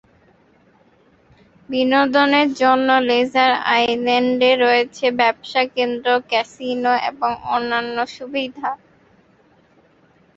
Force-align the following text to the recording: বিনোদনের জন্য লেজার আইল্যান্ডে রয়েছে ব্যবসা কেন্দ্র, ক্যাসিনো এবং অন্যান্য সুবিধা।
বিনোদনের 1.69 2.47
জন্য 2.61 2.87
লেজার 3.09 3.51
আইল্যান্ডে 3.71 4.51
রয়েছে 4.57 5.05
ব্যবসা 5.19 5.61
কেন্দ্র, 5.75 6.07
ক্যাসিনো 6.29 6.93
এবং 7.09 7.31
অন্যান্য 7.55 7.97
সুবিধা। 8.15 8.69